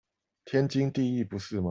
[0.45, 1.59] 天經地義不是嗎？